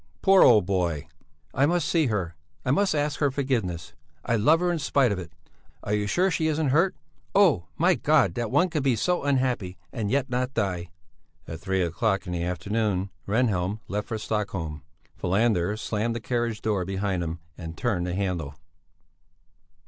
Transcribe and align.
poor 0.23 0.41
old 0.41 0.65
boy!" 0.65 1.05
"I 1.53 1.67
must 1.67 1.87
see 1.87 2.07
her! 2.07 2.35
I 2.65 2.71
must 2.71 2.95
ask 2.95 3.19
her 3.19 3.29
forgiveness! 3.29 3.93
I 4.25 4.35
love 4.35 4.59
her 4.61 4.71
in 4.71 4.79
spite 4.79 5.11
of 5.11 5.19
it! 5.19 5.27
In 5.29 5.29
spite 5.29 5.41
of 5.43 5.43
it! 5.43 5.83
Are 5.83 5.93
you 5.93 6.07
sure 6.07 6.31
she 6.31 6.47
isn't 6.47 6.69
hurt? 6.69 6.95
Oh! 7.35 7.67
my 7.77 7.93
God, 7.93 8.33
that 8.33 8.49
one 8.49 8.71
can 8.71 8.81
be 8.81 8.95
so 8.95 9.21
unhappy 9.23 9.77
and 9.93 10.09
yet 10.09 10.27
not 10.27 10.55
die!" 10.55 10.89
At 11.47 11.59
three 11.59 11.83
o'clock 11.83 12.25
in 12.25 12.33
the 12.33 12.43
afternoon 12.43 13.11
Rehnhjelm 13.27 13.81
left 13.87 14.07
for 14.07 14.17
Stockholm. 14.17 14.81
Falander 15.17 15.77
slammed 15.77 16.15
the 16.15 16.19
carriage 16.19 16.63
door 16.63 16.83
behind 16.83 17.21
him 17.21 17.37
and 17.55 17.77
turned 17.77 18.07
the 18.07 18.15
handle. 18.15 18.55